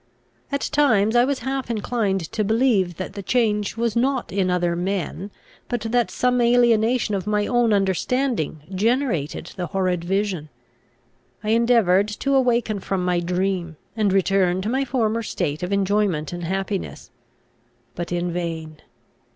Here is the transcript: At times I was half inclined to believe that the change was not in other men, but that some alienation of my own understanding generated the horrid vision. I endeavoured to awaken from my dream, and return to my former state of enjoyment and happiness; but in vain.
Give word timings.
At 0.51 0.61
times 0.71 1.15
I 1.15 1.23
was 1.25 1.39
half 1.45 1.69
inclined 1.69 2.21
to 2.31 2.43
believe 2.43 2.97
that 2.97 3.13
the 3.13 3.21
change 3.21 3.77
was 3.77 3.95
not 3.95 4.31
in 4.31 4.49
other 4.49 4.75
men, 4.75 5.29
but 5.69 5.81
that 5.81 6.09
some 6.09 6.41
alienation 6.41 7.13
of 7.13 7.27
my 7.27 7.45
own 7.45 7.71
understanding 7.71 8.63
generated 8.73 9.53
the 9.57 9.67
horrid 9.67 10.03
vision. 10.03 10.49
I 11.43 11.49
endeavoured 11.49 12.07
to 12.07 12.33
awaken 12.33 12.79
from 12.79 13.05
my 13.05 13.19
dream, 13.19 13.77
and 13.95 14.11
return 14.11 14.63
to 14.63 14.69
my 14.69 14.85
former 14.85 15.21
state 15.21 15.61
of 15.61 15.71
enjoyment 15.71 16.33
and 16.33 16.45
happiness; 16.45 17.11
but 17.93 18.11
in 18.11 18.33
vain. 18.33 18.77